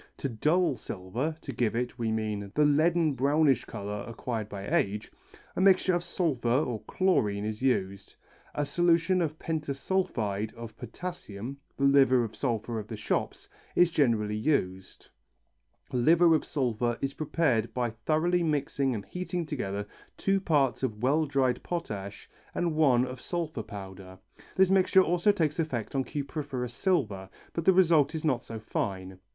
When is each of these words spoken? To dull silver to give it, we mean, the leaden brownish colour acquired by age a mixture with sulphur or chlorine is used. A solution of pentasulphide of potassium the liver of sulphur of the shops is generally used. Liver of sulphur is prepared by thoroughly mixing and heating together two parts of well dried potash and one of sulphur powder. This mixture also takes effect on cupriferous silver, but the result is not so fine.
To 0.17 0.27
dull 0.29 0.77
silver 0.77 1.35
to 1.41 1.53
give 1.53 1.75
it, 1.75 1.99
we 1.99 2.11
mean, 2.11 2.51
the 2.55 2.65
leaden 2.65 3.13
brownish 3.13 3.65
colour 3.65 4.03
acquired 4.07 4.49
by 4.49 4.67
age 4.67 5.11
a 5.55 5.61
mixture 5.61 5.93
with 5.93 6.01
sulphur 6.03 6.49
or 6.49 6.81
chlorine 6.87 7.45
is 7.45 7.61
used. 7.61 8.15
A 8.55 8.65
solution 8.65 9.21
of 9.21 9.37
pentasulphide 9.37 10.55
of 10.55 10.75
potassium 10.75 11.59
the 11.77 11.83
liver 11.83 12.23
of 12.23 12.35
sulphur 12.35 12.79
of 12.79 12.87
the 12.87 12.97
shops 12.97 13.47
is 13.75 13.91
generally 13.91 14.35
used. 14.35 15.09
Liver 15.93 16.33
of 16.33 16.45
sulphur 16.45 16.97
is 16.99 17.13
prepared 17.13 17.71
by 17.71 17.91
thoroughly 17.91 18.41
mixing 18.41 18.95
and 18.95 19.05
heating 19.05 19.45
together 19.45 19.85
two 20.17 20.39
parts 20.41 20.81
of 20.81 21.03
well 21.03 21.27
dried 21.27 21.61
potash 21.61 22.27
and 22.55 22.73
one 22.75 23.05
of 23.05 23.21
sulphur 23.21 23.61
powder. 23.61 24.17
This 24.55 24.71
mixture 24.71 25.03
also 25.03 25.31
takes 25.31 25.59
effect 25.59 25.93
on 25.93 26.05
cupriferous 26.05 26.73
silver, 26.73 27.29
but 27.53 27.65
the 27.65 27.71
result 27.73 28.15
is 28.15 28.25
not 28.25 28.41
so 28.41 28.59
fine. 28.59 29.19